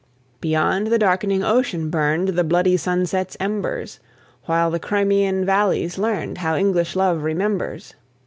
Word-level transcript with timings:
Beyond 0.39 0.87
the 0.87 0.97
darkening 0.97 1.43
ocean 1.43 1.91
burned 1.91 2.29
The 2.29 2.43
bloody 2.43 2.75
sunset's 2.75 3.37
embers, 3.39 3.99
While 4.45 4.71
the 4.71 4.79
Crimean 4.79 5.45
valleys 5.45 5.99
learned 5.99 6.39
How 6.39 6.55
English 6.55 6.95
love 6.95 7.21
remembers. 7.21 7.93